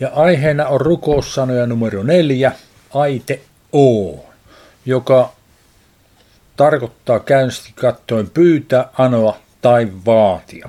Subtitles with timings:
[0.00, 2.52] Ja aiheena on rukoussanoja numero neljä,
[2.94, 3.40] aite
[3.76, 4.14] O,
[4.86, 5.32] joka
[6.56, 10.68] tarkoittaa käynnisti kattoen pyytää, anoa tai vaatia.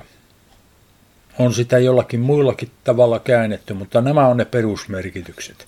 [1.38, 5.66] On sitä jollakin muillakin tavalla käännetty, mutta nämä on ne perusmerkitykset.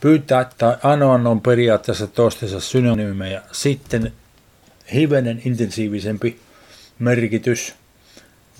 [0.00, 3.42] Pyytää tai anoa on periaatteessa toistensa synonyymejä.
[3.52, 4.12] Sitten
[4.94, 6.40] hivenen intensiivisempi
[6.98, 7.74] merkitys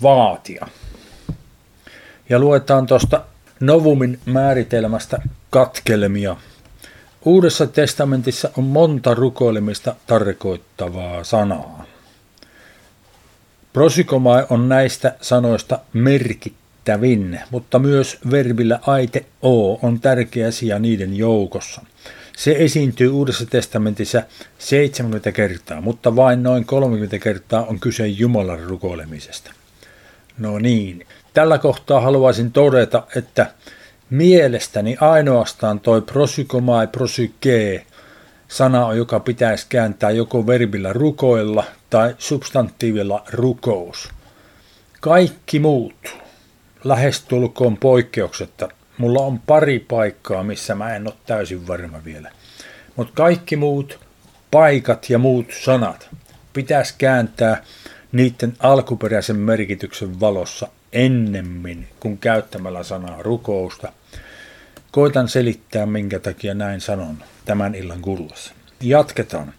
[0.01, 0.67] vaatia.
[2.29, 3.21] Ja luetaan tuosta
[3.59, 6.35] Novumin määritelmästä katkelmia.
[7.25, 11.85] Uudessa testamentissa on monta rukoilemista tarkoittavaa sanaa.
[13.73, 21.81] Prosikomai on näistä sanoista merkittävin, mutta myös verbillä aite o on tärkeä sija niiden joukossa.
[22.37, 24.23] Se esiintyy Uudessa testamentissa
[24.59, 29.51] 70 kertaa, mutta vain noin 30 kertaa on kyse Jumalan rukoilemisesta.
[30.37, 31.05] No niin,
[31.35, 33.51] tällä kohtaa haluaisin todeta, että
[34.09, 37.85] mielestäni ainoastaan toi prosykomai prosykee
[38.47, 44.09] sana, joka pitäisi kääntää joko verbillä rukoilla tai substantiivilla rukous.
[45.01, 46.17] Kaikki muut,
[46.83, 52.31] lähestulkoon poikkeuksetta, mulla on pari paikkaa, missä mä en ole täysin varma vielä.
[52.95, 53.99] Mutta kaikki muut
[54.51, 56.09] paikat ja muut sanat
[56.53, 57.63] pitäisi kääntää
[58.11, 63.91] niiden alkuperäisen merkityksen valossa ennemmin kuin käyttämällä sanaa rukousta.
[64.91, 68.53] Koitan selittää, minkä takia näin sanon tämän illan kuluessa.
[68.81, 69.53] Jatketaan.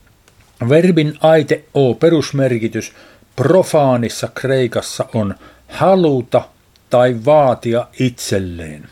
[0.69, 2.93] Verbin aite o perusmerkitys
[3.37, 5.34] profaanissa kreikassa on
[5.69, 6.48] haluta
[6.91, 8.89] tai vaatia itselleen.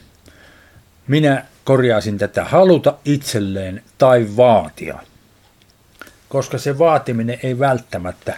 [1.08, 4.98] Minä korjaisin tätä haluta itselleen tai vaatia,
[6.29, 8.36] koska se vaatiminen ei välttämättä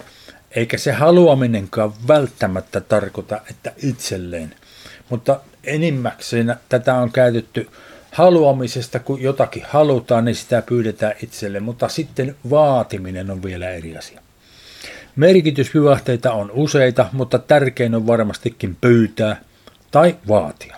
[0.57, 4.55] eikä se haluaminenkaan välttämättä tarkoita, että itselleen.
[5.11, 7.69] Mutta enimmäkseen tätä on käytetty
[8.13, 14.21] haluamisesta, kun jotakin halutaan, niin sitä pyydetään itselle, mutta sitten vaatiminen on vielä eri asia.
[15.17, 19.41] Merkitysvivahteita on useita, mutta tärkein on varmastikin pyytää
[19.91, 20.77] tai vaatia.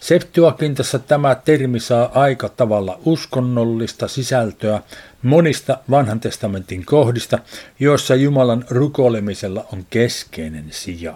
[0.00, 4.82] Septuagintassa tämä termi saa aika tavalla uskonnollista sisältöä
[5.22, 7.38] monista vanhan testamentin kohdista,
[7.80, 11.14] joissa Jumalan rukoilemisella on keskeinen sija.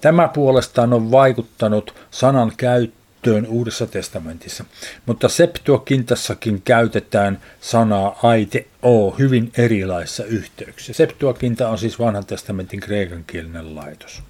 [0.00, 4.64] Tämä puolestaan on vaikuttanut sanan käyttöön Uudessa testamentissa,
[5.06, 10.92] mutta Septuagintassakin käytetään sanaa aite o hyvin erilaisissa yhteyksissä.
[10.92, 14.22] Septuaginta on siis vanhan testamentin kreikankielinen laitos.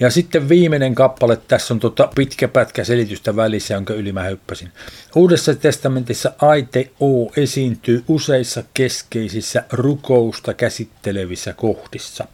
[0.00, 4.72] Ja sitten viimeinen kappale, tässä on tota pitkä pätkä selitystä välissä, jonka yli mä hyppäsin.
[5.16, 12.26] Uudessa testamentissa aite O esiintyy useissa keskeisissä rukousta käsittelevissä kohdissa.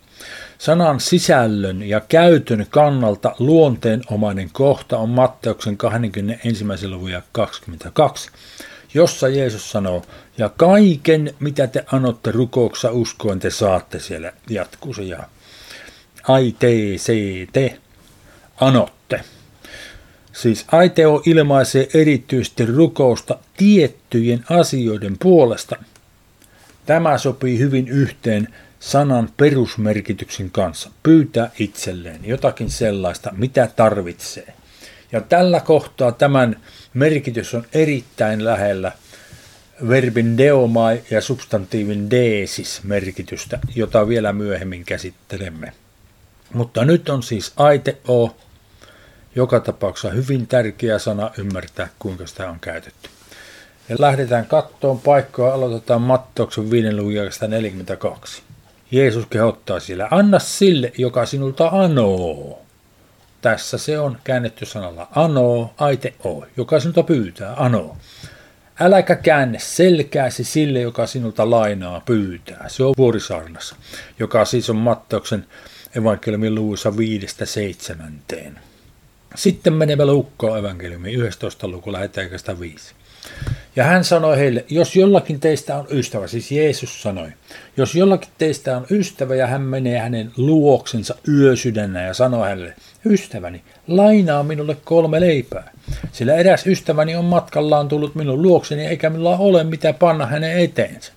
[0.59, 6.89] Sanan sisällön ja käytön kannalta luonteenomainen kohta on Matteuksen 21.
[6.89, 8.31] luvun 22,
[8.95, 10.03] jossa Jeesus sanoo,
[10.39, 15.29] ja kaiken mitä te anotte rukouksessa uskoen te saatte siellä, jatkuu se ja
[17.53, 17.79] te
[18.61, 19.21] anotte.
[20.33, 25.77] Siis aiteo ilmaisee erityisesti rukousta tiettyjen asioiden puolesta.
[26.87, 28.49] Tämä sopii hyvin yhteen
[28.81, 30.91] sanan perusmerkityksen kanssa.
[31.03, 34.55] Pyytää itselleen jotakin sellaista, mitä tarvitsee.
[35.13, 36.57] Ja tällä kohtaa tämän
[36.95, 38.93] merkitys on erittäin lähellä
[39.89, 45.73] verbin deomai ja substantiivin deesis merkitystä, jota vielä myöhemmin käsittelemme.
[46.55, 48.37] Mutta nyt on siis aite o,
[49.37, 53.09] joka tapauksessa hyvin tärkeä sana ymmärtää, kuinka sitä on käytetty.
[53.89, 56.97] Ja lähdetään kattoon paikkaa, aloitetaan Matteuksen 5.
[56.97, 57.13] luvun
[57.49, 58.43] 42.
[58.91, 62.63] Jeesus kehottaa siellä, anna sille, joka sinulta anoo.
[63.43, 67.97] Tässä se on käännetty sanalla anoo, aite o, joka sinulta pyytää, anoo.
[68.81, 72.69] Äläkä käänne selkääsi sille, joka sinulta lainaa pyytää.
[72.69, 73.77] Se on vuorisaarnassa,
[74.19, 75.47] joka siis on Matteuksen
[75.97, 78.59] evankeliumin luvuissa viidestä seitsemänteen.
[79.35, 81.69] Sitten menemme Lukkoon evankeliumiin 11.
[81.69, 82.31] luku lähetään
[82.61, 82.95] viisi.
[83.77, 87.29] Ja hän sanoi heille, jos jollakin teistä on ystävä, siis Jeesus sanoi,
[87.77, 92.75] jos jollakin teistä on ystävä ja hän menee hänen luoksensa yösydännä ja sanoo hänelle,
[93.07, 95.73] ystäväni, lainaa minulle kolme leipää,
[96.13, 101.13] sillä eräs ystäväni on matkallaan tullut minun luokseni eikä minulla ole mitä panna hänen eteensä.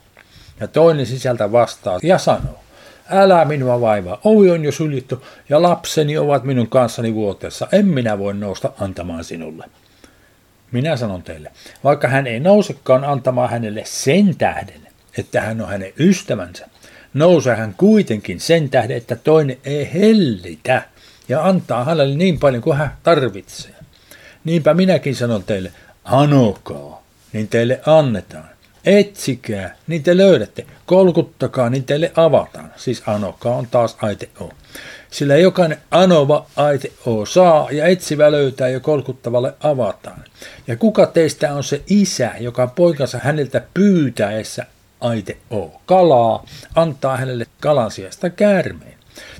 [0.60, 2.60] Ja toinen sisältä vastaa ja sanoo,
[3.10, 8.20] Älä minua vaivaa, ovi on jo suljettu ja lapseni ovat minun kanssani vuoteessa, en minä
[8.20, 9.66] voi nousta antamaan sinulle.
[10.72, 11.52] Minä sanon teille,
[11.84, 14.88] vaikka hän ei nousekaan antamaan hänelle sen tähden,
[15.18, 16.68] että hän on hänen ystävänsä,
[17.14, 20.82] nousee hän kuitenkin sen tähden, että toinen ei hellitä
[21.30, 23.76] ja antaa hänelle niin paljon kuin hän tarvitsee.
[24.44, 25.72] Niinpä minäkin sanon teille,
[26.04, 28.57] anokaa, niin teille annetaan.
[28.88, 30.66] Etsikää, niin te löydätte.
[30.86, 32.74] Kolkuttakaa, niin teille avataan.
[32.76, 34.52] Siis anokaa on taas aite o.
[35.12, 40.24] Sillä jokainen anova aite o saa ja etsivä löytää ja kolkuttavalle avataan.
[40.68, 44.66] Ja kuka teistä on se isä, joka poikansa häneltä pyytäessä
[45.00, 46.46] aite o kalaa,
[46.76, 48.98] antaa hänelle kalan sijasta käärmeen.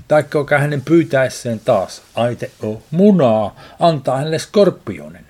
[0.08, 5.27] Taikka hänen pyytäesseen taas aite o munaa, antaa hänelle skorpionen.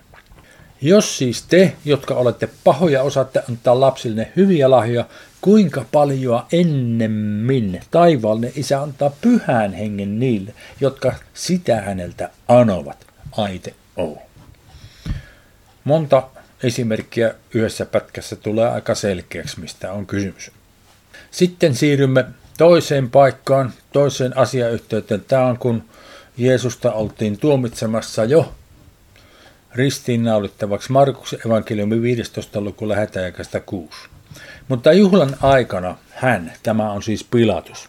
[0.81, 5.05] Jos siis te, jotka olette pahoja, osaatte antaa lapsille hyviä lahjoja,
[5.41, 13.07] kuinka paljon ennemmin taivaallinen isä antaa pyhän hengen niille, jotka sitä häneltä anovat.
[13.33, 14.19] Aite O.
[15.85, 16.23] Monta
[16.63, 20.51] esimerkkiä yhdessä pätkässä tulee aika selkeäksi, mistä on kysymys.
[21.31, 22.25] Sitten siirrymme
[22.59, 25.25] toiseen paikkaan, toiseen asiayhteyteen.
[25.29, 25.85] Tämä on kun
[26.37, 28.55] Jeesusta oltiin tuomitsemassa jo
[29.79, 32.61] ristiinnaulittavaksi Markuksen evankeliumi 15.
[32.61, 33.91] luku lähetäjäkästä 6.
[34.69, 37.89] Mutta juhlan aikana hän, tämä on siis Pilatus,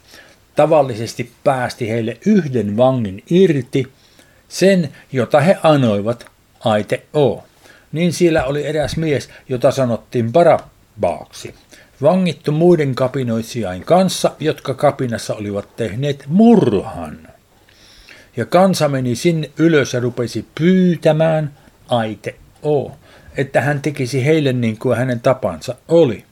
[0.56, 3.88] tavallisesti päästi heille yhden vangin irti,
[4.48, 6.26] sen, jota he anoivat
[6.60, 7.44] aite O.
[7.92, 11.56] Niin siellä oli eräs mies, jota sanottiin Barabbaaksi,
[12.02, 17.28] vangittu muiden kapinoitsijain kanssa, jotka kapinassa olivat tehneet murhan.
[18.38, 21.54] Ja kansa meni sinne ylös ja rupesi pyytämään
[21.90, 22.92] aite O,
[23.38, 26.24] että hän tekisi heille niin kuin hänen tapansa oli.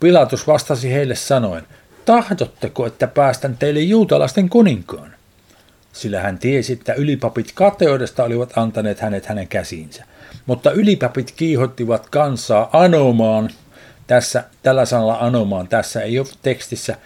[0.00, 1.64] Pilatus vastasi heille sanoen,
[2.04, 5.14] tahdotteko, että päästän teille juutalaisten kuninkaan?
[5.92, 10.04] Sillä hän tiesi, että ylipapit kateudesta olivat antaneet hänet hänen käsiinsä.
[10.46, 13.50] Mutta ylipapit kiihottivat kansaa anomaan,
[14.06, 16.96] tässä, tällä sanalla anomaan, tässä ei ole tekstissä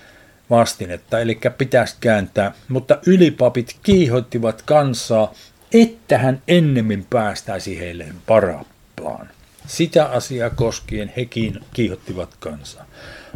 [0.50, 5.34] vastinetta, eli pitäisi kääntää, mutta ylipapit kiihottivat kansaa,
[5.74, 9.28] että hän ennemmin päästäisi heille parappaan.
[9.66, 12.86] Sitä asiaa koskien hekin kiihottivat kansaa.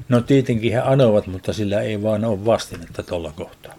[0.08, 3.74] No tietenkin he anovat, mutta sillä ei vaan ole vastinetta tuolla kohtaa.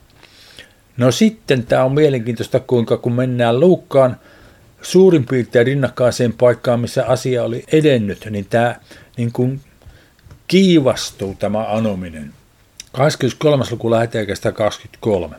[0.98, 4.18] No sitten tämä on mielenkiintoista, kuinka kun mennään Luukkaan
[4.82, 8.76] suurin piirtein rinnakkaiseen paikkaan, missä asia oli edennyt, niin tämä
[9.18, 9.62] niin kuin
[10.48, 12.34] kiivastuu tämä anominen.
[12.92, 13.66] 23.
[13.72, 15.36] luku läheteekästä 23.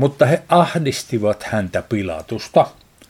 [0.00, 2.66] Mutta he ahdistivat häntä Pilatusta,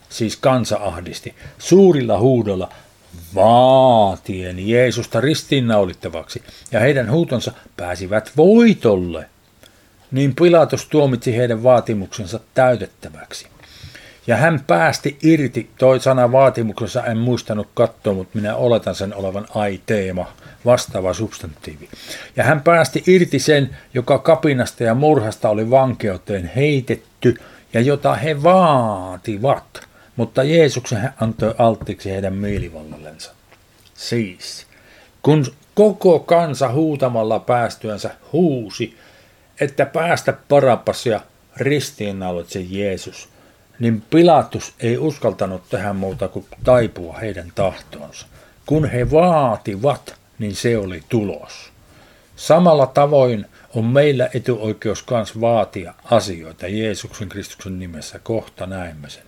[0.09, 2.73] siis kansa ahdisti, suurilla huudolla
[3.35, 6.43] vaatien Jeesusta ristiinnaulittavaksi,
[6.73, 9.29] ja heidän huutonsa pääsivät voitolle.
[10.11, 13.47] Niin Pilatus tuomitsi heidän vaatimuksensa täytettäväksi.
[14.27, 19.47] Ja hän päästi irti, toi sana vaatimuksensa en muistanut katsoa, mutta minä oletan sen olevan
[19.55, 20.33] ai-teema,
[20.65, 21.89] vastaava substantiivi.
[22.37, 27.35] Ja hän päästi irti sen, joka kapinasta ja murhasta oli vankeuteen heitetty
[27.73, 33.33] ja jota he vaativat, mutta Jeesuksen hän antoi alttiiksi heidän mielivallallensa.
[33.95, 34.67] Siis,
[35.23, 38.97] kun koko kansa huutamalla päästyänsä huusi,
[39.61, 41.21] että päästä parapasia
[41.57, 43.29] ristiinnaulitse Jeesus,
[43.81, 48.27] niin Pilatus ei uskaltanut tehdä muuta kuin taipua heidän tahtoonsa.
[48.67, 51.73] Kun he vaativat, niin se oli tulos.
[52.37, 58.19] Samalla tavoin on meillä etuoikeus myös vaatia asioita Jeesuksen Kristuksen nimessä.
[58.19, 59.23] Kohta näemme sen.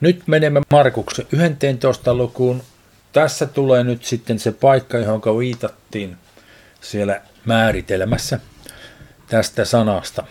[0.00, 2.14] Nyt menemme Markuksen 11.
[2.14, 2.62] lukuun.
[3.12, 6.16] Tässä tulee nyt sitten se paikka, johon viitattiin
[6.80, 8.40] siellä määritelmässä
[9.26, 10.24] tästä sanasta.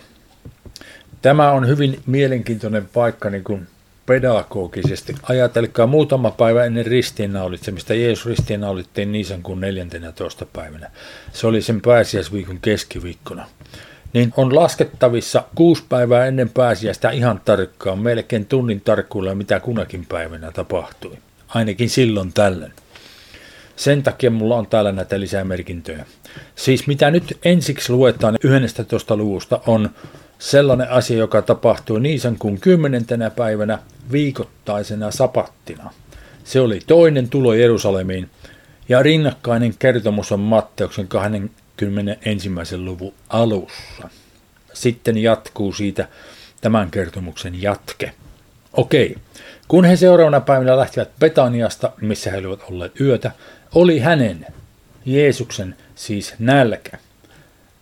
[1.22, 3.66] Tämä on hyvin mielenkiintoinen paikka niin kuin
[4.06, 5.14] pedagogisesti.
[5.22, 7.94] Ajatelkaa muutama päivä ennen ristiinnaulitsemista.
[7.94, 10.46] Jeesus ristiinnaulittiin Niisan kuin 14.
[10.46, 10.90] päivänä.
[11.32, 13.46] Se oli sen pääsiäisviikon keskiviikkona.
[14.12, 20.52] Niin on laskettavissa kuusi päivää ennen pääsiäistä ihan tarkkaan, melkein tunnin tarkkuudella, mitä kunakin päivänä
[20.52, 21.18] tapahtui.
[21.48, 22.72] Ainakin silloin tällöin.
[23.76, 26.06] Sen takia mulla on täällä näitä lisämerkintöjä.
[26.56, 29.16] Siis mitä nyt ensiksi luetaan 11.
[29.16, 29.90] luvusta on
[30.38, 33.78] sellainen asia, joka tapahtui Niisan kuin kymmenentenä päivänä
[34.12, 35.90] viikoittaisena sapattina.
[36.44, 38.30] Se oli toinen tulo Jerusalemiin,
[38.88, 42.76] ja rinnakkainen kertomus on Matteuksen 21.
[42.76, 44.08] luvun alussa.
[44.72, 46.08] Sitten jatkuu siitä
[46.60, 48.12] tämän kertomuksen jatke.
[48.72, 49.16] Okei,
[49.68, 53.30] kun he seuraavana päivänä lähtivät Betaniasta, missä he olivat olleet yötä,
[53.74, 54.46] oli hänen,
[55.06, 56.98] Jeesuksen, siis nälkä.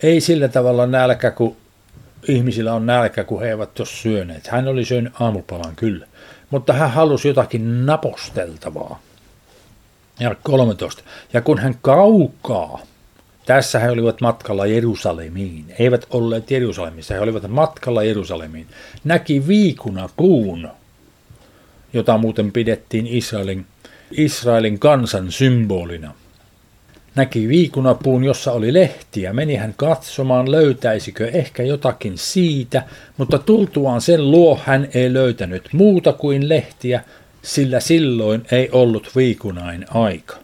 [0.02, 1.56] Ei sillä tavalla nälkä kuin
[2.28, 4.46] ihmisillä on nälkä, kun he eivät ole syöneet.
[4.46, 6.06] Hän oli syönyt aamupalan kyllä,
[6.50, 9.00] mutta hän halusi jotakin naposteltavaa.
[10.20, 11.02] Ja 13.
[11.32, 12.80] Ja kun hän kaukaa,
[13.46, 18.66] tässä he olivat matkalla Jerusalemiin, eivät olleet Jerusalemissa, he olivat matkalla Jerusalemiin,
[19.04, 20.68] näki viikuna puun
[21.96, 23.66] jota muuten pidettiin Israelin,
[24.10, 26.14] Israelin kansan symbolina.
[27.16, 29.32] Näki viikunapuun, jossa oli lehtiä.
[29.32, 32.82] Meni hän katsomaan, löytäisikö ehkä jotakin siitä,
[33.16, 37.04] mutta tultuaan sen luo hän ei löytänyt muuta kuin lehtiä,
[37.42, 40.36] sillä silloin ei ollut viikunain aika.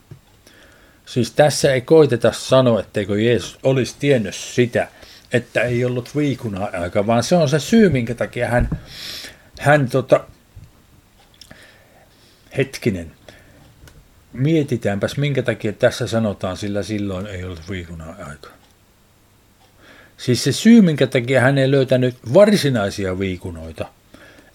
[1.06, 4.88] Siis tässä ei koiteta sanoa, etteikö Jeesus olisi tiennyt sitä,
[5.32, 8.68] että ei ollut viikuna aika, vaan se on se syy, minkä takia hän,
[9.60, 10.24] hän tota,
[12.56, 13.10] hetkinen,
[14.32, 18.48] mietitäänpäs, minkä takia tässä sanotaan, sillä silloin ei ollut viikuna aika.
[20.16, 23.86] Siis se syy, minkä takia hän ei löytänyt varsinaisia viikunoita,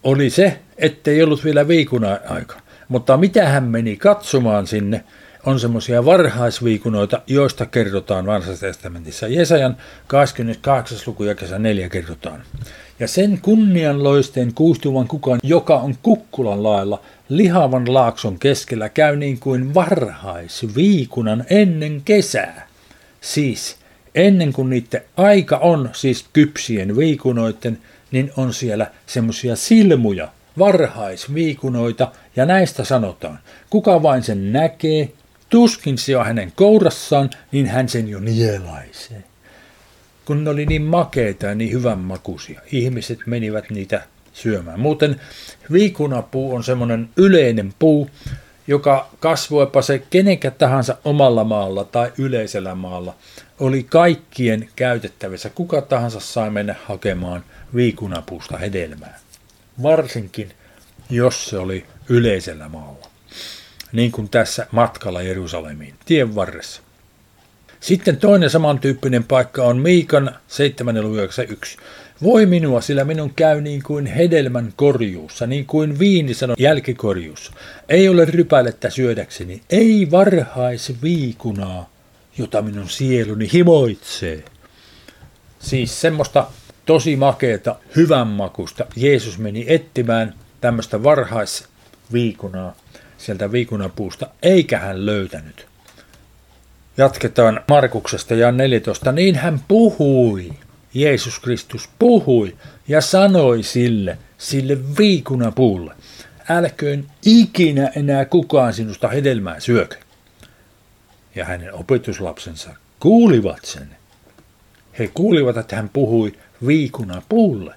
[0.04, 2.56] oli se, ettei ollut vielä viikuna aika.
[2.88, 5.04] Mutta mitä hän meni katsomaan sinne,
[5.46, 9.28] on semmoisia varhaisviikunoita, joista kerrotaan vanhassa testamentissa.
[9.28, 10.98] Jesajan 28.
[11.06, 12.44] luku ja kesä 4 kerrotaan.
[13.00, 19.74] Ja sen kunnianloisten kuistuvan kukan, joka on kukkulan lailla, lihavan laakson keskellä käy niin kuin
[19.74, 22.68] varhaisviikunan ennen kesää.
[23.22, 23.78] Siis
[24.16, 27.78] ennen kuin niiden aika on, siis kypsien viikunoiden,
[28.12, 30.28] niin on siellä semmoisia silmuja,
[30.60, 33.40] varhaisviikunoita, ja näistä sanotaan,
[33.70, 35.12] kuka vain sen näkee,
[35.50, 39.24] tuskin se on hänen kourassaan, niin hän sen jo nielaisee.
[40.28, 44.02] Kun ne oli niin makeita ja niin hyvän makuisia, ihmiset menivät niitä
[44.34, 44.80] syömään.
[44.80, 45.22] Muuten
[45.72, 48.10] viikunapuu on semmoinen yleinen puu,
[48.68, 53.16] joka kasvoipa se kenenkä tahansa omalla maalla tai yleisellä maalla,
[53.60, 55.50] oli kaikkien käytettävissä.
[55.50, 57.44] Kuka tahansa sai mennä hakemaan
[57.76, 59.20] viikunapuusta hedelmää.
[59.84, 60.52] Varsinkin,
[61.10, 63.08] jos se oli yleisellä maalla.
[63.92, 66.87] Niin kuin tässä matkalla Jerusalemiin, tien varressa.
[67.80, 71.78] Sitten toinen samantyyppinen paikka on Miikan 791.
[72.24, 77.52] Voi minua, sillä minun käy niin kuin hedelmän korjuussa, niin kuin viinisanon jälkikorjuussa.
[77.90, 81.90] Ei ole rypälettä syödäkseni, ei varhaisviikunaa,
[82.38, 84.44] jota minun sieluni himoitsee.
[85.60, 86.48] Siis semmoista
[86.86, 88.86] tosi makeeta, hyvän makusta.
[88.96, 92.76] Jeesus meni etsimään tämmöistä varhaisviikunaa
[93.18, 95.68] sieltä viikunapuusta, eikä hän löytänyt.
[96.98, 99.12] Jatketaan Markuksesta ja 14.
[99.12, 100.54] Niin hän puhui,
[100.94, 102.56] Jeesus Kristus puhui
[102.88, 105.94] ja sanoi sille, sille viikunapuulle,
[106.50, 109.96] älköön ikinä enää kukaan sinusta hedelmää syökö.
[111.36, 113.90] Ja hänen opetuslapsensa kuulivat sen.
[115.00, 116.34] He kuulivat, että hän puhui
[116.68, 117.76] viikunapuulle.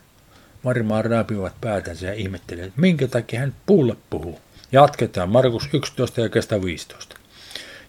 [0.65, 4.41] Varmaan raapivat päätänsä ja ihmettelevät, minkä takia hän puulle puhuu.
[4.73, 7.20] Jatketaan Markus 11 ja kestä 15.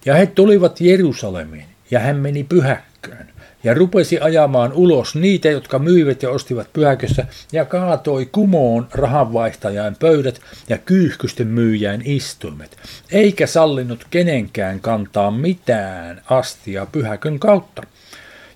[0.05, 3.27] Ja he tulivat Jerusalemiin, ja hän meni pyhäkköön,
[3.63, 10.41] ja rupesi ajamaan ulos niitä, jotka myivät ja ostivat pyhäkössä, ja kaatoi kumoon rahanvaihtajan pöydät
[10.69, 12.77] ja kyyhkysten myyjään istuimet,
[13.11, 17.83] eikä sallinut kenenkään kantaa mitään astia pyhäkön kautta.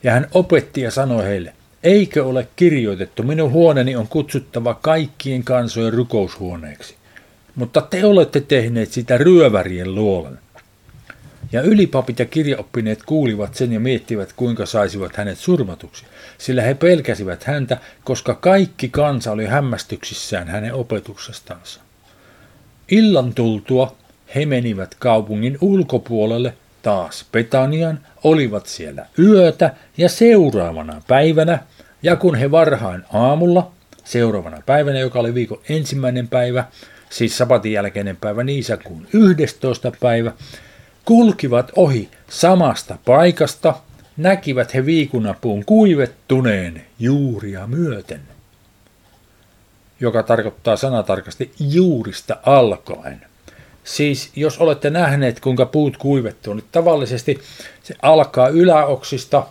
[0.03, 5.93] Ja hän opetti ja sanoi heille, eikö ole kirjoitettu, minun huoneeni on kutsuttava kaikkien kansojen
[5.93, 6.95] rukoushuoneeksi.
[7.55, 10.39] Mutta te olette tehneet sitä ryövärien luolan.
[11.51, 16.05] Ja ylipapit ja kirjaoppineet kuulivat sen ja miettivät, kuinka saisivat hänet surmatuksi,
[16.37, 21.81] sillä he pelkäsivät häntä, koska kaikki kansa oli hämmästyksissään hänen opetuksestansa.
[22.91, 23.95] Illan tultua
[24.35, 31.59] he menivät kaupungin ulkopuolelle taas Betanian, olivat siellä yötä ja seuraavana päivänä,
[32.03, 33.71] ja kun he varhain aamulla,
[34.03, 36.65] seuraavana päivänä, joka oli viikon ensimmäinen päivä,
[37.09, 39.91] siis sapatin jälkeinen päivä niisakuun 11.
[39.99, 40.31] päivä,
[41.05, 43.74] kulkivat ohi samasta paikasta,
[44.17, 48.21] näkivät he viikunapuun kuivettuneen juuria myöten,
[50.00, 53.21] joka tarkoittaa sanatarkasti juurista alkaen.
[53.83, 57.39] Siis jos olette nähneet, kuinka puut kuivettuu, niin tavallisesti
[57.83, 59.47] se alkaa yläoksista,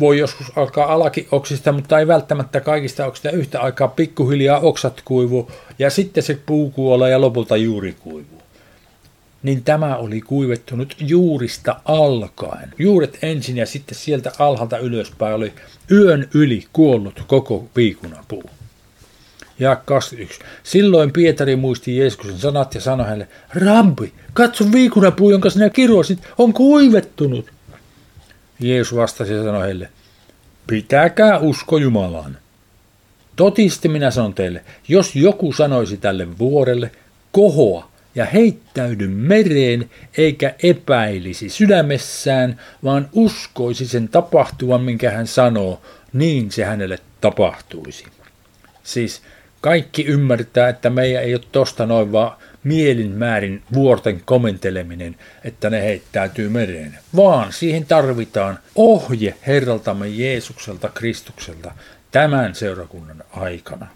[0.00, 5.90] voi joskus alkaa alakioksista, mutta ei välttämättä kaikista oksista yhtä aikaa pikkuhiljaa oksat kuivuu ja
[5.90, 8.43] sitten se puu kuolee ja lopulta juuri kuivuu
[9.44, 12.74] niin tämä oli kuivettunut juurista alkaen.
[12.78, 15.52] Juuret ensin ja sitten sieltä alhaalta ylöspäin oli
[15.90, 18.50] yön yli kuollut koko viikunapuu.
[19.58, 20.40] Ja 21.
[20.62, 26.52] Silloin Pietari muisti Jeesuksen sanat ja sanoi hänelle, Rampi, katso viikunapuu, jonka sinä kirosit, on
[26.52, 27.50] kuivettunut.
[28.60, 29.88] Jeesus vastasi ja sanoi heille,
[30.66, 32.38] pitäkää usko Jumalaan.
[33.36, 36.90] Totisesti minä sanon teille, jos joku sanoisi tälle vuorelle,
[37.32, 46.52] kohoa ja heittäydy mereen, eikä epäilisi sydämessään, vaan uskoisi sen tapahtuvan, minkä hän sanoo, niin
[46.52, 48.04] se hänelle tapahtuisi.
[48.82, 49.22] Siis
[49.60, 55.82] kaikki ymmärtää, että meidän ei ole tosta noin vaan mielin määrin vuorten komenteleminen, että ne
[55.82, 61.72] heittäytyy mereen, vaan siihen tarvitaan ohje Herraltamme Jeesukselta Kristukselta
[62.10, 63.86] tämän seurakunnan aikana.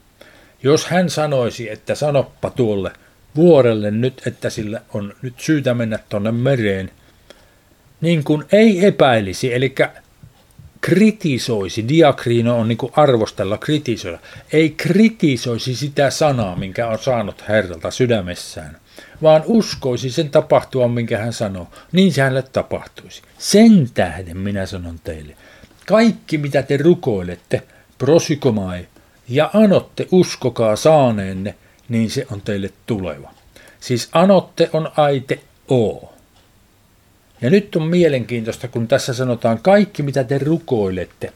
[0.63, 2.91] Jos hän sanoisi, että sanoppa tuolle
[3.37, 6.91] vuorelle nyt, että sillä on nyt syytä mennä tuonne mereen,
[8.01, 9.75] niin kuin ei epäilisi, eli
[10.81, 14.19] kritisoisi, diakriino on niin kuin arvostella, kritisoida,
[14.53, 18.77] ei kritisoisi sitä sanaa, minkä on saanut Herralta sydämessään,
[19.23, 23.23] vaan uskoisi sen tapahtua, minkä hän sanoo, niin se hänelle tapahtuisi.
[23.39, 25.37] Sen tähden minä sanon teille,
[25.87, 27.63] kaikki mitä te rukoilette,
[27.99, 28.87] prosykomai,
[29.29, 31.55] ja anotte uskokaa saaneenne,
[31.89, 33.31] niin se on teille tuleva.
[33.81, 35.41] Siis anotte on aite
[35.71, 36.13] o.
[37.41, 41.33] Ja nyt on mielenkiintoista, kun tässä sanotaan kaikki, mitä te rukoilette,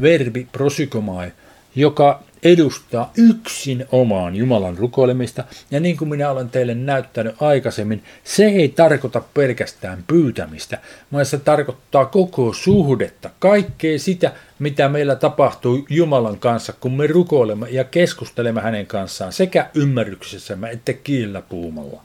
[0.00, 1.32] verbi prosykomai,
[1.74, 5.44] joka edustaa yksin omaan Jumalan rukoilemista.
[5.70, 10.78] Ja niin kuin minä olen teille näyttänyt aikaisemmin, se ei tarkoita pelkästään pyytämistä,
[11.12, 17.66] vaan se tarkoittaa koko suhdetta, kaikkea sitä, mitä meillä tapahtuu Jumalan kanssa, kun me rukoilemme
[17.70, 22.02] ja keskustelemme hänen kanssaan sekä ymmärryksessämme että kiellä puumalla.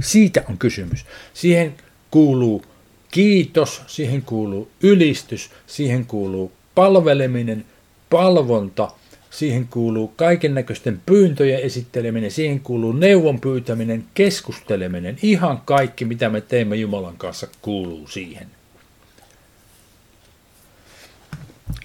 [0.00, 1.06] Siitä on kysymys.
[1.34, 1.74] Siihen
[2.10, 2.64] kuuluu
[3.10, 7.64] kiitos, siihen kuuluu ylistys, siihen kuuluu palveleminen,
[8.10, 8.90] palvonta,
[9.34, 16.40] siihen kuuluu kaiken näköisten pyyntöjen esitteleminen, siihen kuuluu neuvon pyytäminen, keskusteleminen, ihan kaikki mitä me
[16.40, 18.46] teemme Jumalan kanssa kuuluu siihen.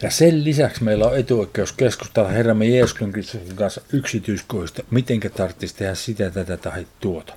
[0.01, 5.95] Ja sen lisäksi meillä on etuoikeus keskustella Herramme Jeesuksen Kristuksen kanssa yksityiskohdista, miten tarvitsisi tehdä
[5.95, 7.33] sitä, tätä tai tuota.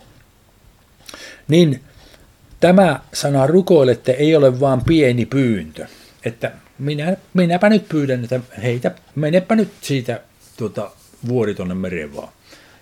[1.48, 1.80] Niin
[2.62, 5.86] Tämä sana rukoilette ei ole vain pieni pyyntö,
[6.24, 6.52] että
[6.82, 10.20] minä, minäpä nyt pyydän, että heitä, menepä nyt siitä
[10.56, 10.90] tuota,
[11.28, 12.32] vuori tuonne mereen vaan.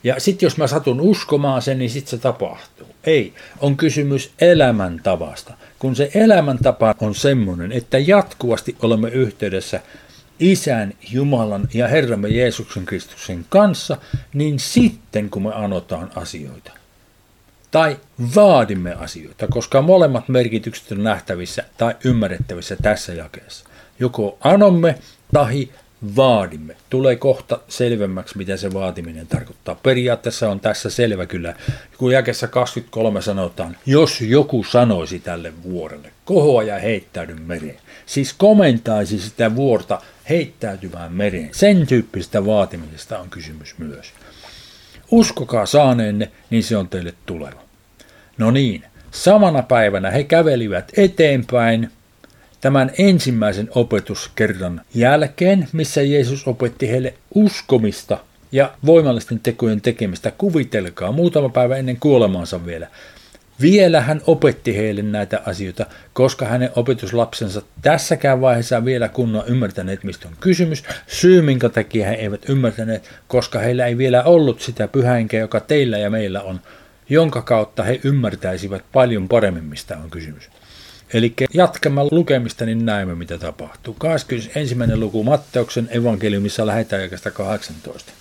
[0.04, 2.87] Ja sitten jos mä satun uskomaan sen, niin sitten se tapahtuu.
[3.04, 5.55] Ei, on kysymys elämäntavasta.
[5.79, 9.81] Kun se elämäntapa on semmoinen, että jatkuvasti olemme yhteydessä
[10.40, 13.96] Isän, Jumalan ja Herramme Jeesuksen Kristuksen kanssa,
[14.35, 16.72] niin sitten kun me anotaan asioita,
[17.70, 17.96] tai
[18.35, 23.69] vaadimme asioita, koska molemmat merkitykset on nähtävissä tai ymmärrettävissä tässä jakeessa.
[24.00, 24.98] Joko anomme
[25.32, 25.68] tai
[26.16, 26.76] vaadimme.
[26.90, 29.74] Tulee kohta selvemmäksi, mitä se vaatiminen tarkoittaa.
[29.74, 31.54] Periaatteessa on tässä selvä kyllä,
[31.98, 37.76] kun jakessa 23 sanotaan, jos joku sanoisi tälle vuorelle, kohoa ja heittäydy mereen.
[38.06, 41.48] Siis komentaisi sitä vuorta heittäytyvään mereen.
[41.52, 44.12] Sen tyyppistä vaatimisesta on kysymys myös.
[45.10, 47.60] Uskokaa saaneenne, niin se on teille tuleva.
[48.38, 51.90] No niin, samana päivänä he kävelivät eteenpäin
[52.61, 58.18] tämän ensimmäisen opetuskerran jälkeen, missä Jeesus opetti heille uskomista
[58.53, 60.33] ja voimallisten tekojen tekemistä.
[60.38, 62.87] Kuvitelkaa, muutama päivä ennen kuolemaansa vielä.
[63.61, 70.29] Vielä hän opetti heille näitä asioita, koska hänen opetuslapsensa tässäkään vaiheessa vielä kunnon ymmärtäneet, mistä
[70.29, 70.85] on kysymys.
[71.07, 75.99] Syy, minkä takia he eivät ymmärtäneet, koska heillä ei vielä ollut sitä pyhäinkeä, joka teillä
[75.99, 76.61] ja meillä on,
[77.09, 80.51] jonka kautta he ymmärtäisivät paljon paremmin, mistä on kysymys.
[81.14, 83.94] Eli jatkamme lukemista, niin näemme, mitä tapahtuu.
[83.94, 84.77] 21.
[84.94, 88.12] luku Matteuksen evankeliumissa lähetään 18.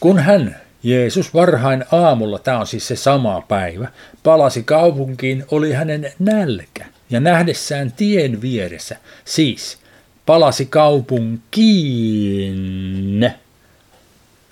[0.00, 3.88] Kun hän, Jeesus varhain aamulla, tämä on siis se sama päivä,
[4.22, 6.86] palasi kaupunkiin, oli hänen nälkä.
[7.10, 9.78] Ja nähdessään tien vieressä, siis
[10.26, 11.52] palasi kaupunkiin.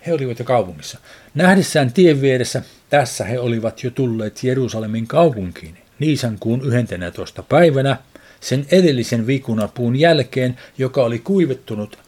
[0.06, 0.98] He olivat jo kaupungissa.
[1.34, 7.42] Nähdessään tien vieressä, tässä he olivat jo tulleet Jerusalemin kaupunkiin, Niisan kuun 11.
[7.42, 7.96] päivänä,
[8.40, 11.98] sen edellisen vikunapuun jälkeen, joka oli kuivettunut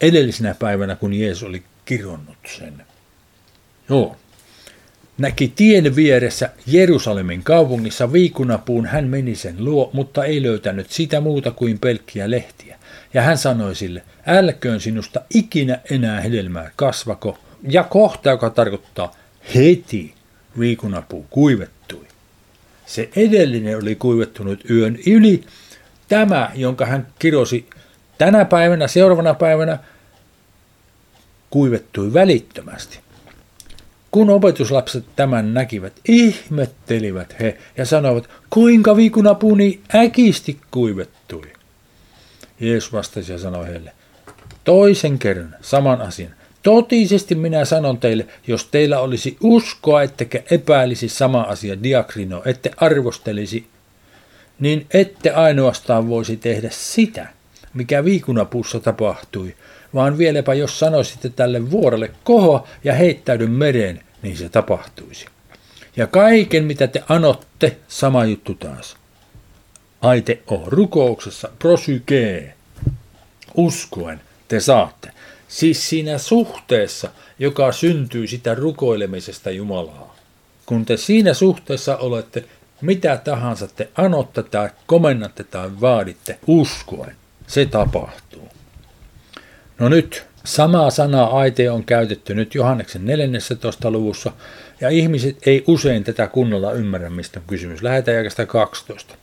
[0.00, 2.82] edellisenä päivänä, kun Jeesus oli kironnut sen.
[3.88, 4.16] Joo.
[5.18, 11.50] Näki tien vieressä Jerusalemin kaupungissa viikunapuun, hän meni sen luo, mutta ei löytänyt sitä muuta
[11.50, 12.78] kuin pelkkiä lehtiä.
[13.14, 19.14] Ja hän sanoi sille, älköön sinusta ikinä enää hedelmää kasvako, ja kohta, joka tarkoittaa
[19.54, 20.14] heti
[20.58, 21.77] viikunapuu kuivettui.
[22.88, 25.44] Se edellinen oli kuivettunut yön yli.
[26.08, 27.66] Tämä, jonka hän kirosi
[28.18, 29.78] tänä päivänä, seuraavana päivänä,
[31.50, 32.98] kuivettui välittömästi.
[34.10, 41.52] Kun opetuslapset tämän näkivät, ihmettelivät he ja sanoivat, kuinka viikunapuni äkisti kuivettui.
[42.60, 43.92] Jeesus vastasi ja sanoi heille,
[44.64, 46.37] toisen kerran saman asian.
[46.68, 53.66] Totisesti minä sanon teille, jos teillä olisi uskoa, ettekä epäilisi sama asia diakrino, ette arvostelisi,
[54.60, 57.28] niin ette ainoastaan voisi tehdä sitä,
[57.74, 59.54] mikä viikunapuussa tapahtui,
[59.94, 65.26] vaan vieläpä jos sanoisitte tälle vuorelle koho ja heittäydy mereen, niin se tapahtuisi.
[65.96, 68.96] Ja kaiken, mitä te anotte, sama juttu taas.
[70.00, 72.54] Aite on rukouksessa, prosykee,
[73.54, 75.17] uskoen te saatte.
[75.48, 80.16] Siis siinä suhteessa, joka syntyy sitä rukoilemisesta Jumalaa.
[80.66, 82.44] Kun te siinä suhteessa olette,
[82.80, 88.48] mitä tahansa te anotte tai komennatte tai vaaditte uskoen, se tapahtuu.
[89.78, 93.90] No nyt Samaa sanaa aite on käytetty nyt Johanneksen 14.
[93.90, 94.32] luvussa,
[94.80, 97.82] ja ihmiset ei usein tätä kunnolla ymmärrä, mistä on kysymys.
[97.82, 99.14] Lähetään jakasta 12.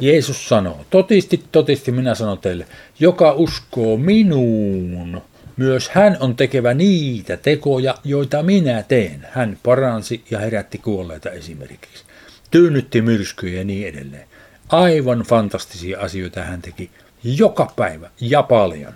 [0.00, 2.66] Jeesus sanoo, totisti, totisti minä sanon teille,
[3.00, 5.22] joka uskoo minuun,
[5.56, 9.26] myös hän on tekevä niitä tekoja, joita minä teen.
[9.30, 12.04] Hän paransi ja herätti kuolleita esimerkiksi.
[12.50, 14.28] Tyynnytti myrskyjä ja niin edelleen.
[14.68, 16.90] Aivan fantastisia asioita hän teki
[17.24, 18.94] joka päivä ja paljon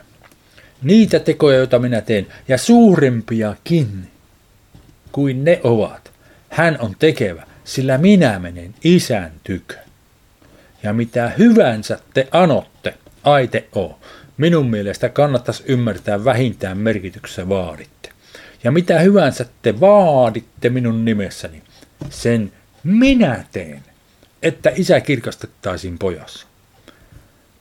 [0.83, 4.09] niitä tekoja, joita minä teen, ja suurempiakin
[5.12, 6.12] kuin ne ovat.
[6.49, 9.75] Hän on tekevä, sillä minä menen isän tykö.
[10.83, 12.94] Ja mitä hyvänsä te anotte,
[13.25, 13.99] aite o,
[14.38, 18.11] minun mielestä kannattaisi ymmärtää vähintään merkityksessä vaaditte.
[18.64, 21.62] Ja mitä hyvänsä te vaaditte minun nimessäni,
[22.11, 22.53] sen
[22.85, 23.83] minä teen,
[24.42, 26.46] että isä kirkastettaisiin pojassa.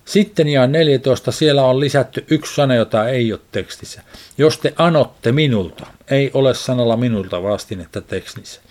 [0.06, 4.02] Sitten ja 14, siellä on lisätty yksi sana, jota ei ole tekstissä.
[4.38, 8.62] Jos te anotte minulta, ei ole sanalla minulta vastinetta tekstissä.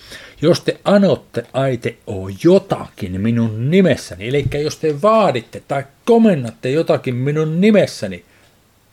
[0.43, 7.15] Jos te anotte aite o jotakin minun nimessäni, eli jos te vaaditte tai komennatte jotakin
[7.15, 8.25] minun nimessäni,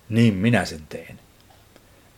[0.10, 1.20] niin minä sen teen.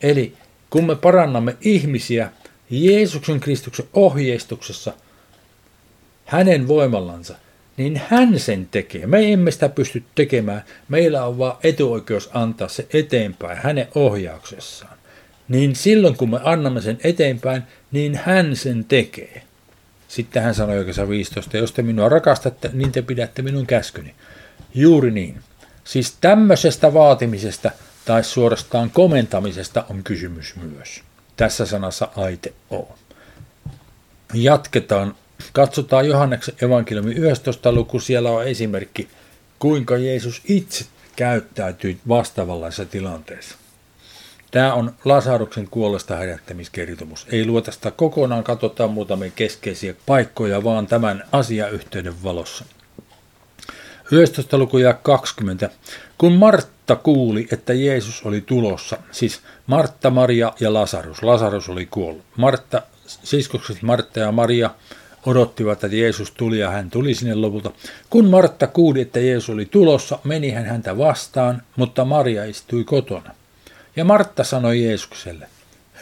[0.02, 0.32] Eli
[0.70, 2.30] kun me parannamme ihmisiä
[2.70, 4.92] Jeesuksen Kristuksen ohjeistuksessa,
[6.24, 7.34] hänen voimallansa,
[7.76, 9.06] niin hän sen tekee.
[9.06, 10.64] Me emme sitä pysty tekemään.
[10.88, 14.95] Meillä on vain etuoikeus antaa se eteenpäin hänen ohjauksessaan.
[15.48, 19.42] Niin silloin kun me annamme sen eteenpäin, niin hän sen tekee.
[20.08, 24.14] Sitten hän sanoi oikeassa 15, jos te minua rakastatte, niin te pidätte minun käskyni.
[24.74, 25.40] Juuri niin.
[25.84, 27.70] Siis tämmöisestä vaatimisesta
[28.04, 31.02] tai suorastaan komentamisesta on kysymys myös.
[31.36, 32.86] Tässä sanassa aite on.
[34.34, 35.14] Jatketaan
[35.52, 37.72] Katsotaan Johanneksen evankeliumi 11.
[37.72, 39.08] luku, siellä on esimerkki,
[39.58, 40.84] kuinka Jeesus itse
[41.16, 43.56] käyttäytyi vastaavanlaisessa tilanteessa.
[44.56, 47.26] Tämä on Lasaruksen kuolesta herättämiskertomus.
[47.32, 52.64] Ei luota sitä kokonaan, katsotaan muutamia keskeisiä paikkoja, vaan tämän asiayhteyden valossa.
[54.10, 54.58] 11.
[54.58, 55.70] luku ja 20.
[56.18, 61.22] Kun Martta kuuli, että Jeesus oli tulossa, siis Martta, Maria ja Lasarus.
[61.22, 62.24] Lasarus oli kuollut.
[62.36, 64.70] Martta, siskokset Martta ja Maria
[65.26, 67.70] odottivat, että Jeesus tuli ja hän tuli sinne lopulta.
[68.10, 73.35] Kun Martta kuuli, että Jeesus oli tulossa, meni hän häntä vastaan, mutta Maria istui kotona.
[73.96, 75.48] Ja Martta sanoi Jeesukselle,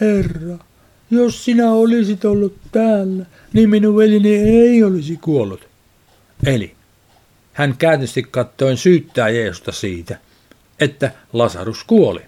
[0.00, 0.58] Herra,
[1.10, 5.68] jos sinä olisit ollut täällä, niin minun veljeni ei olisi kuollut.
[6.46, 6.74] Eli
[7.52, 10.18] hän kääntysti kattoen syyttää Jeesusta siitä,
[10.80, 12.20] että Lasarus kuoli.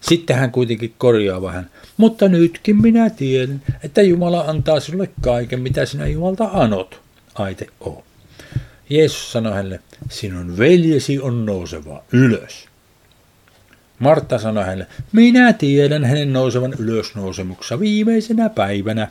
[0.00, 1.70] Sitten hän kuitenkin korjaa vähän.
[1.96, 7.00] Mutta nytkin minä tiedän, että Jumala antaa sinulle kaiken, mitä sinä Jumalta anot.
[7.34, 8.04] Aite O.
[8.90, 12.67] Jeesus sanoi hänelle, sinun veljesi on nouseva ylös.
[13.98, 19.08] Martta sanoi hänelle, minä tiedän hänen nousevan ylösnousemuksessa viimeisenä päivänä.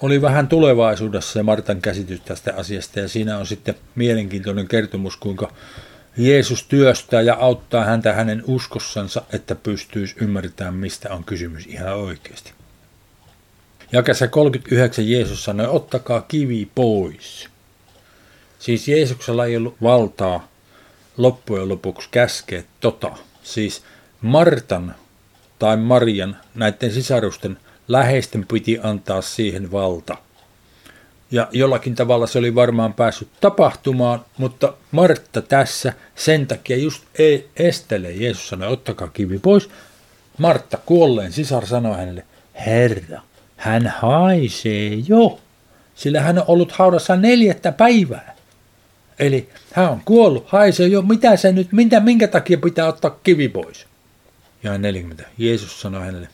[0.00, 5.52] Oli vähän tulevaisuudessa se Martan käsitys tästä asiasta ja siinä on sitten mielenkiintoinen kertomus, kuinka
[6.16, 12.52] Jeesus työstää ja auttaa häntä hänen uskossansa, että pystyisi ymmärtämään, mistä on kysymys ihan oikeasti.
[13.92, 17.48] Jakessa 39 Jeesus sanoi, ottakaa kivi pois.
[18.58, 20.48] Siis Jeesuksella ei ollut valtaa
[21.16, 23.16] loppujen lopuksi käskeä tota.
[23.46, 23.82] Siis
[24.20, 24.94] Martan
[25.58, 30.16] tai Marian, näiden sisarusten läheisten piti antaa siihen valta.
[31.30, 37.48] Ja jollakin tavalla se oli varmaan päässyt tapahtumaan, mutta Martta tässä sen takia just ei
[37.56, 38.10] estele.
[38.10, 39.70] Jeesus sanoi, ottakaa kivi pois.
[40.38, 42.24] Martta kuolleen sisar sanoi hänelle,
[42.66, 43.20] Herra,
[43.56, 45.40] hän haisee jo,
[45.94, 48.35] sillä hän on ollut haudassa neljättä päivää.
[49.18, 53.48] Eli hän on kuollut, haisee jo, mitä se nyt, minkä, minkä takia pitää ottaa kivi
[53.48, 53.86] pois?
[54.62, 55.24] Ja 40.
[55.38, 56.28] Jeesus sanoi hänelle,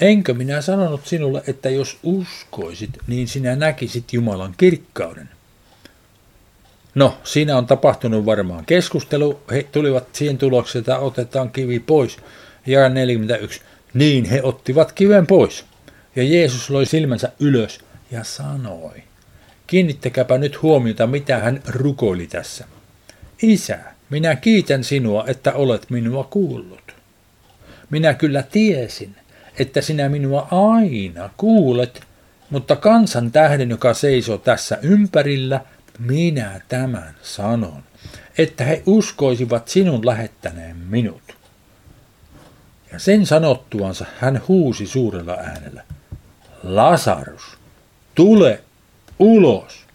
[0.00, 5.28] Enkö minä sanonut sinulle, että jos uskoisit, niin sinä näkisit Jumalan kirkkauden?
[6.94, 9.40] No, siinä on tapahtunut varmaan keskustelu.
[9.50, 12.16] He tulivat siihen tulokseen, että otetaan kivi pois.
[12.66, 13.60] Ja 41.
[13.94, 15.64] Niin he ottivat kiven pois.
[16.16, 19.02] Ja Jeesus loi silmänsä ylös ja sanoi.
[19.68, 22.64] Kiinnittäkääpä nyt huomiota, mitä hän rukoili tässä.
[23.42, 23.78] Isä,
[24.10, 26.94] minä kiitän sinua, että olet minua kuullut.
[27.90, 29.16] Minä kyllä tiesin,
[29.58, 32.00] että sinä minua aina kuulet,
[32.50, 35.60] mutta kansan tähden, joka seisoo tässä ympärillä,
[35.98, 37.82] minä tämän sanon,
[38.38, 41.22] että he uskoisivat sinun lähettäneen minut.
[42.92, 45.84] Ja sen sanottuansa hän huusi suurella äänellä,
[46.62, 47.58] Lasarus,
[48.14, 48.60] tule
[49.18, 49.86] ulos.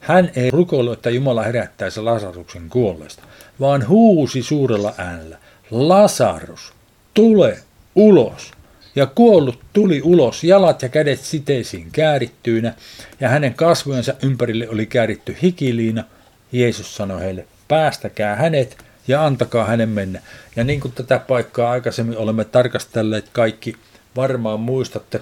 [0.00, 3.22] Hän ei rukoillut, että Jumala herättäisi Lasaruksen kuolleesta,
[3.60, 5.38] vaan huusi suurella äänellä,
[5.70, 6.72] Lasarus,
[7.14, 7.58] tule
[7.94, 8.50] ulos.
[8.96, 12.74] Ja kuollut tuli ulos, jalat ja kädet siteisiin käärittyinä,
[13.20, 16.04] ja hänen kasvojensa ympärille oli kääritty hikiliina.
[16.52, 20.20] Jeesus sanoi heille, päästäkää hänet ja antakaa hänen mennä.
[20.56, 23.76] Ja niin kuin tätä paikkaa aikaisemmin olemme tarkastelleet kaikki,
[24.16, 25.20] varmaan muistatte,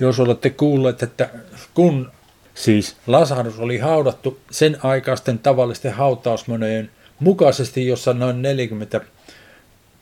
[0.00, 1.28] jos olette kuulleet, että
[1.74, 2.12] kun
[2.56, 6.90] siis Lasarus oli haudattu sen aikaisten tavallisten hautausmenojen
[7.20, 9.00] mukaisesti, jossa noin 40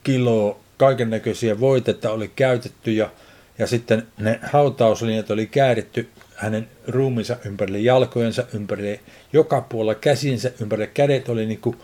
[0.04, 3.10] kiloa kaiken näköisiä voitetta oli käytetty ja,
[3.58, 9.00] ja sitten ne hautauslinjat oli kääritty hänen ruumiinsa ympärille, jalkojensa ympärille,
[9.32, 11.76] joka puolella käsinsä ympärille, kädet oli niin kuin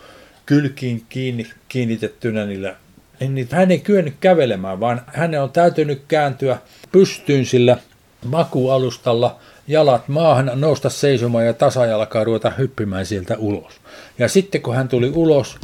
[0.45, 2.75] kylkiin kiinni, kiinnitettynä niillä.
[3.19, 6.57] Niin hän ei kyennyt kävelemään, vaan hänen on täytynyt kääntyä
[6.91, 7.77] pystyyn sillä
[8.25, 13.81] makualustalla, jalat maahan, nousta seisomaan ja tasajalkaa ruveta hyppimään sieltä ulos.
[14.19, 15.57] Ja sitten kun hän tuli ulos,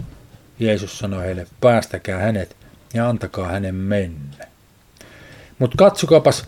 [0.60, 2.56] Jeesus sanoi heille, päästäkää hänet
[2.94, 4.48] ja antakaa hänen mennä.
[5.60, 6.46] Mutta katsokaapas,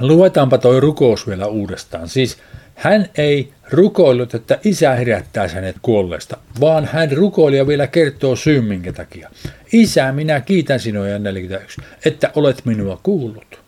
[0.00, 2.08] luetaanpa toi rukous vielä uudestaan.
[2.08, 2.38] Siis
[2.74, 8.64] hän ei rukoillut, että isä herättäisi hänet kuolleesta, vaan hän rukoili ja vielä kertoo syyn
[8.64, 9.30] minkä takia.
[9.72, 13.65] Isä, minä kiitän sinua, ja 41, että olet minua kuullut.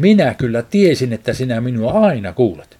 [0.00, 2.78] Minä kyllä tiesin, että sinä minua aina kuulet.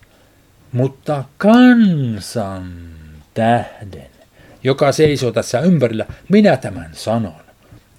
[0.73, 2.73] Mutta kansan
[3.35, 4.11] tähden,
[4.65, 7.51] joka seisoo tässä ympärillä, minä tämän sanon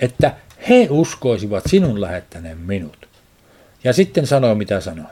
[0.02, 0.34] että
[0.70, 3.08] he uskoisivat sinun lähettäneen minut.
[3.84, 5.12] Ja sitten sanoi, mitä sanoi.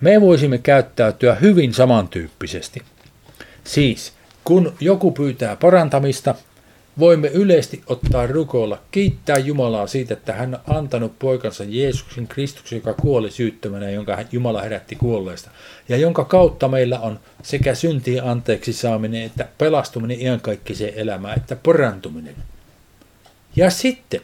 [0.00, 2.82] Me voisimme käyttäytyä hyvin samantyyppisesti.
[3.64, 4.12] Siis,
[4.44, 6.34] kun joku pyytää parantamista,
[6.98, 12.94] voimme yleisesti ottaa rukoilla, kiittää Jumalaa siitä, että hän on antanut poikansa Jeesuksen Kristuksen, joka
[12.94, 15.50] kuoli syyttömänä, jonka Jumala herätti kuolleista,
[15.88, 22.36] ja jonka kautta meillä on sekä syntien anteeksi saaminen, että pelastuminen iankaikkiseen elämään, että parantuminen.
[23.56, 24.20] Ja sitten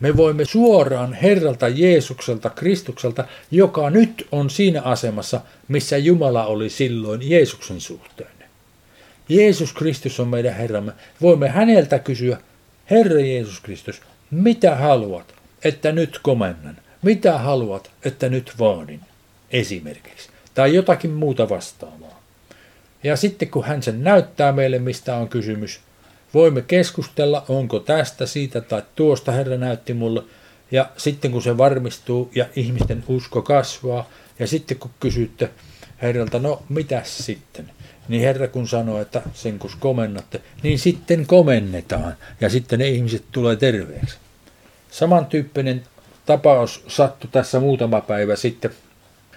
[0.00, 7.30] me voimme suoraan Herralta Jeesukselta, Kristukselta, joka nyt on siinä asemassa, missä Jumala oli silloin
[7.30, 8.35] Jeesuksen suhteen.
[9.28, 10.92] Jeesus Kristus on meidän Herramme.
[11.20, 12.38] Voimme häneltä kysyä,
[12.90, 15.34] Herra Jeesus Kristus, mitä haluat,
[15.64, 16.76] että nyt komennan?
[17.02, 19.00] Mitä haluat, että nyt vaadin?
[19.50, 20.28] Esimerkiksi.
[20.54, 22.22] Tai jotakin muuta vastaavaa.
[23.02, 25.80] Ja sitten kun hän sen näyttää meille, mistä on kysymys,
[26.34, 30.22] Voimme keskustella, onko tästä, siitä tai tuosta Herra näytti mulle.
[30.70, 35.50] Ja sitten kun se varmistuu ja ihmisten usko kasvaa, ja sitten kun kysytte
[36.02, 37.70] Herralta, no mitä sitten?
[38.08, 43.24] Niin Herra kun sanoo, että sen kun komennatte, niin sitten komennetaan ja sitten ne ihmiset
[43.32, 44.16] tulee terveeksi.
[44.90, 45.82] Samantyyppinen
[46.26, 48.70] tapaus sattui tässä muutama päivä sitten.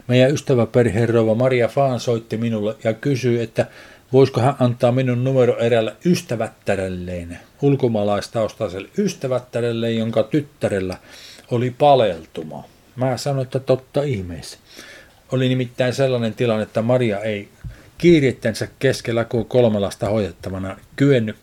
[0.07, 3.65] Meidän ystäväperheen rouva Maria Faan soitti minulle ja kysyi, että
[4.13, 10.97] Voisiko hän antaa minun numero erälle ystävättärelleen, ulkomaalaistaustaiselle ystävättärelle, jonka tyttärellä
[11.51, 12.63] oli paleltuma.
[12.95, 14.57] Mä sanoin, että totta ihmeessä.
[15.31, 17.49] Oli nimittäin sellainen tilanne, että Maria ei
[17.99, 21.35] kiirittensä keskellä kuin kolmelasta hoidettavana kyennyt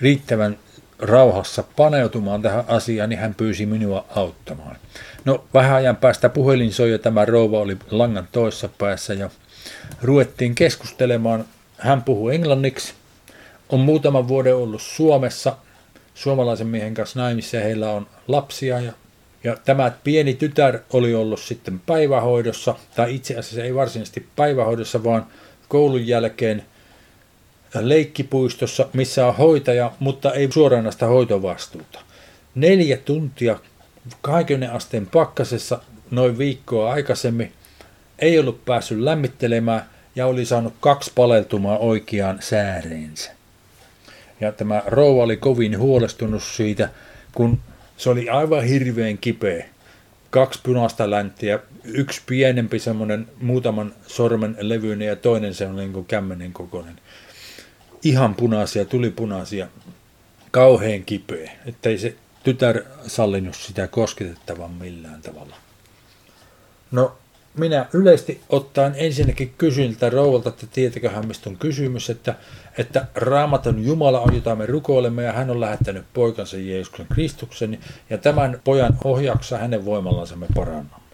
[0.00, 0.58] riittävän
[0.98, 4.76] rauhassa paneutumaan tähän asiaan, niin hän pyysi minua auttamaan.
[5.24, 9.30] No vähän ajan päästä puhelin soi ja tämä rouva oli langan toisessa päässä ja
[10.02, 11.44] ruvettiin keskustelemaan
[11.78, 12.94] hän puhuu englanniksi,
[13.68, 15.56] on muutaman vuoden ollut Suomessa
[16.14, 18.92] suomalaisen miehen kanssa naimissa ja heillä on lapsia ja
[19.44, 25.26] ja tämä pieni tytär oli ollut sitten päivähoidossa, tai itse asiassa ei varsinaisesti päivähoidossa, vaan
[25.70, 26.62] koulun jälkeen
[27.80, 32.00] leikkipuistossa, missä on hoitaja, mutta ei suoranaista hoitovastuuta.
[32.54, 33.58] Neljä tuntia
[34.20, 35.80] 20 asteen pakkasessa
[36.10, 37.52] noin viikkoa aikaisemmin
[38.18, 39.84] ei ollut päässyt lämmittelemään–
[40.16, 43.30] ja oli saanut kaksi paleltumaa oikeaan sääreensä.
[44.40, 46.88] Ja tämä rouva oli kovin huolestunut siitä,
[47.34, 47.60] kun
[47.96, 49.66] se oli aivan hirveän kipeä.
[50.30, 56.52] Kaksi punaista länttiä, yksi pienempi semmoinen muutaman sormen levyinen ja toinen semmoinen niin kuin kämmenen
[56.52, 57.00] kokoinen.
[58.02, 59.68] Ihan punaisia, tuli punaisia,
[60.50, 65.56] kauhean kipeä, ettei se tytär sallinut sitä kosketettavan millään tavalla.
[66.90, 67.18] No
[67.58, 72.34] minä yleisesti ottaen ensinnäkin kysyin tältä rouvalta, että tietäköhän mistä on kysymys, että,
[72.78, 77.78] että raamaton Jumala on, jota me rukoilemme, ja hän on lähettänyt poikansa Jeesuksen Kristuksen,
[78.10, 81.10] ja tämän pojan ohjaksa hänen voimallansa me parannamme.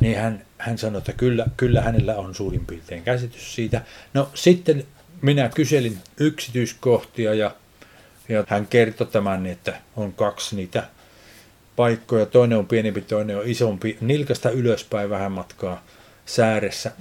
[0.00, 3.82] Niin hän, hän sanoi, että kyllä, kyllä hänellä on suurin piirtein käsitys siitä.
[4.14, 4.84] No sitten
[5.22, 7.50] minä kyselin yksityiskohtia, ja,
[8.28, 10.84] ja hän kertoi tämän, että on kaksi niitä
[11.76, 12.26] paikkoja.
[12.26, 13.98] Toinen on pienempi, toinen on isompi.
[14.00, 15.84] Nilkasta ylöspäin vähän matkaa
[16.26, 16.92] sääressä.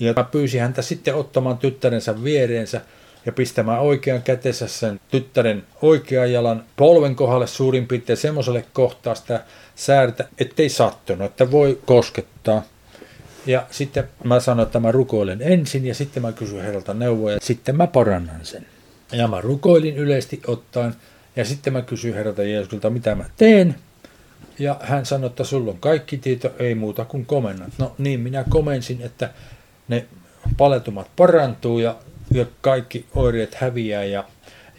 [0.00, 2.80] Ja mä pyysin häntä sitten ottamaan tyttärensä viereensä
[3.26, 9.44] ja pistämään oikean kätensä sen tyttären oikean jalan polven kohdalle suurin piirtein semmoiselle kohtaa sitä
[9.74, 12.62] säärtä, ettei sattunut, että voi koskettaa.
[13.46, 17.40] Ja sitten mä sanoin, että mä rukoilen ensin ja sitten mä kysyn herralta neuvoja ja
[17.42, 18.66] sitten mä parannan sen.
[19.12, 20.94] Ja mä rukoilin yleisesti ottaen
[21.36, 23.74] ja sitten mä kysyin herralta Jeesukselta, mitä mä teen.
[24.58, 27.70] Ja hän sanoi, että sulla on kaikki tieto, ei muuta kuin komennat.
[27.78, 29.30] No niin, minä komensin, että
[29.88, 30.06] ne
[30.56, 31.96] paletumat parantuu ja,
[32.34, 34.24] ja kaikki oireet häviää ja,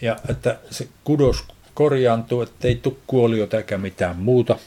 [0.01, 4.57] ja että se kudos korjaantuu, että ei tule kuoliota eikä mitään muuta.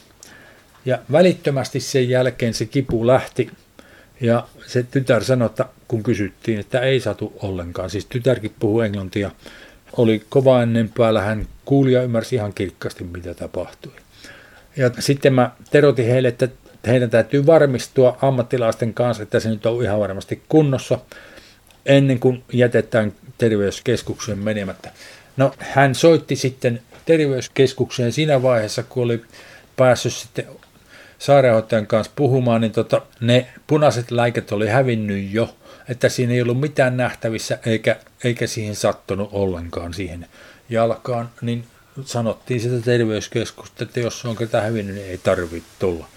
[0.85, 3.51] Ja välittömästi sen jälkeen se kipu lähti
[4.21, 9.31] ja se tytär sanoi, että kun kysyttiin, että ei satu ollenkaan, siis tytärkin puhuu englantia,
[9.97, 13.91] oli kova ennen päällä, hän kuuli ja ymmärsi ihan kirkkaasti, mitä tapahtui.
[14.77, 16.47] Ja sitten mä terotin heille, että
[16.87, 20.99] heidän täytyy varmistua ammattilaisten kanssa, että se nyt on ihan varmasti kunnossa
[21.85, 24.91] ennen kuin jätetään terveyskeskukseen menemättä.
[25.37, 29.21] No hän soitti sitten terveyskeskukseen siinä vaiheessa, kun oli
[29.75, 30.45] päässyt sitten
[31.19, 35.55] sairaanhoitajan kanssa puhumaan, niin tota, ne punaiset läiket oli hävinnyt jo,
[35.89, 40.27] että siinä ei ollut mitään nähtävissä eikä, eikä siihen sattunut ollenkaan siihen
[40.69, 41.63] jalkaan, niin
[42.05, 46.07] sanottiin sitä terveyskeskusta, että jos on ketään hävinnyt, niin ei tarvitse tulla.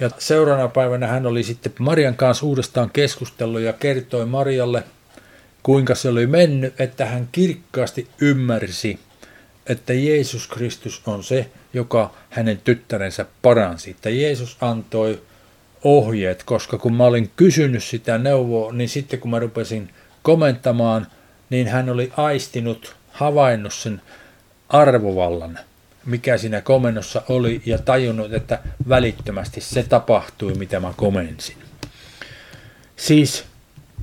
[0.00, 4.84] Ja seuraavana päivänä hän oli sitten Marian kanssa uudestaan keskustellut ja kertoi Marialle,
[5.62, 8.98] kuinka se oli mennyt, että hän kirkkaasti ymmärsi,
[9.66, 13.90] että Jeesus Kristus on se, joka hänen tyttärensä paransi.
[13.90, 15.22] Että Jeesus antoi
[15.84, 19.90] ohjeet, koska kun mä olin kysynyt sitä neuvoa, niin sitten kun mä rupesin
[20.22, 21.06] komentamaan,
[21.50, 24.02] niin hän oli aistinut, havainnut sen
[24.70, 25.58] arvovallan,
[26.06, 31.56] mikä siinä komennossa oli, ja tajunnut, että välittömästi se tapahtui, mitä mä komensin.
[32.96, 33.44] Siis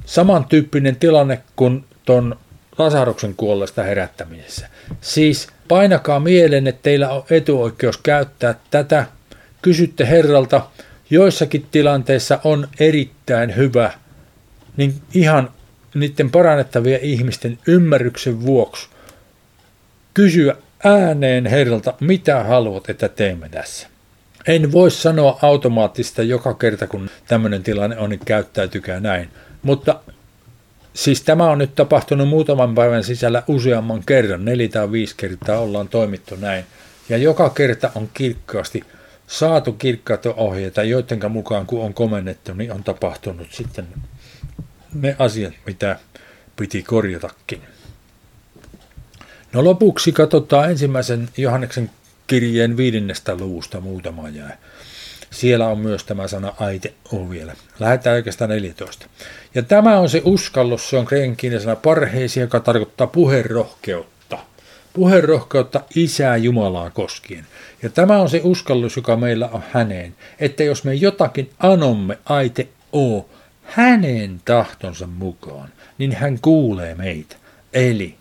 [0.05, 2.39] samantyyppinen tilanne kuin ton
[2.77, 4.67] Lasaruksen kuolleesta herättämisessä.
[5.01, 9.05] Siis painakaa mieleen, että teillä on etuoikeus käyttää tätä.
[9.61, 10.67] Kysytte Herralta,
[11.09, 13.91] joissakin tilanteissa on erittäin hyvä,
[14.77, 15.51] niin ihan
[15.93, 18.89] niiden parannettavien ihmisten ymmärryksen vuoksi
[20.17, 23.87] kysyä ääneen Herralta, mitä haluat, että teemme tässä.
[24.47, 29.29] En voi sanoa automaattista joka kerta, kun tämmöinen tilanne on, niin käyttäytykää näin.
[29.63, 29.99] Mutta
[30.93, 35.87] siis tämä on nyt tapahtunut muutaman päivän sisällä useamman kerran, neljä tai viisi kertaa ollaan
[35.87, 36.65] toimittu näin.
[37.09, 38.83] Ja joka kerta on kirkkaasti
[39.27, 43.87] saatu kirkkaita ohjeita, joiden mukaan kun on komennettu, niin on tapahtunut sitten
[44.93, 45.99] ne asiat, mitä
[46.55, 47.76] piti korjatakin.
[49.57, 51.89] No lopuksi katsotaan ensimmäisen Johanneksen
[52.27, 54.57] kirjeen viidennestä luvusta muutama jää.
[55.31, 57.53] Siellä on myös tämä sana aite on vielä.
[57.79, 59.07] Lähdetään oikeastaan 14.
[59.55, 64.37] Ja tämä on se uskallus, se on kreikan sana parheisi, joka tarkoittaa puherohkeutta.
[64.93, 67.45] Puherohkeutta Isää Jumalaa koskien.
[67.83, 72.67] Ja tämä on se uskallus, joka meillä on häneen, että jos me jotakin anomme aite
[72.95, 73.29] o
[73.63, 77.35] hänen tahtonsa mukaan, niin hän kuulee meitä.
[77.73, 78.15] Eli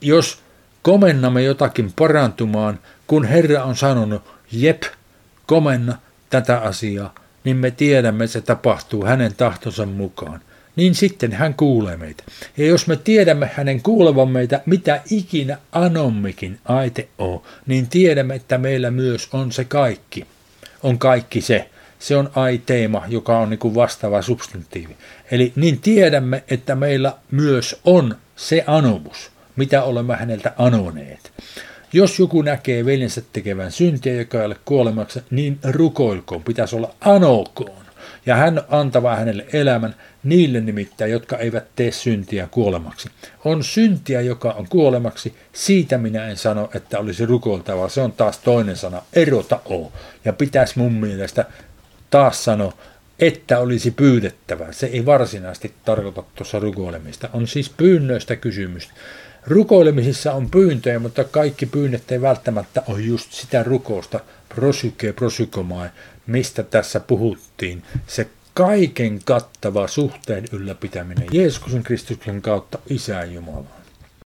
[0.00, 0.38] jos
[0.82, 4.82] komennamme jotakin parantumaan, kun Herra on sanonut, jep,
[5.46, 5.98] komenna
[6.30, 7.14] tätä asiaa,
[7.44, 10.40] niin me tiedämme, että se tapahtuu hänen tahtonsa mukaan.
[10.76, 12.24] Niin sitten hän kuulee meitä.
[12.56, 18.58] Ja jos me tiedämme hänen kuulevan meitä, mitä ikinä anommekin aite on, niin tiedämme, että
[18.58, 20.26] meillä myös on se kaikki.
[20.82, 21.70] On kaikki se.
[21.98, 24.96] Se on ai-teema, joka on niin vastaava substantiivi.
[25.30, 31.32] Eli niin tiedämme, että meillä myös on se anomus mitä olemme häneltä anoneet.
[31.92, 37.84] Jos joku näkee veljensä tekevän syntiä, joka ei ole kuolemassa, niin rukoilkoon, pitäisi olla anokoon.
[38.26, 39.94] Ja hän antava hänelle elämän
[40.24, 43.08] niille nimittäin, jotka eivät tee syntiä kuolemaksi.
[43.44, 47.88] On syntiä, joka on kuolemaksi, siitä minä en sano, että olisi rukoiltava.
[47.88, 49.92] Se on taas toinen sana, erota o.
[50.24, 51.44] Ja pitäisi mun mielestä
[52.10, 52.72] taas sanoa,
[53.18, 54.72] että olisi pyydettävä.
[54.72, 57.28] Se ei varsinaisesti tarkoita tuossa rukoilemista.
[57.32, 58.88] On siis pyynnöistä kysymys.
[59.46, 64.20] Rukoilemisissa on pyyntöjä, mutta kaikki pyynnöt ei välttämättä ole just sitä rukousta,
[64.54, 65.88] prosyke prosykomai,
[66.26, 67.82] mistä tässä puhuttiin.
[68.06, 73.79] Se kaiken kattava suhteen ylläpitäminen Jeesuksen Kristuksen kautta Isään Jumalaan.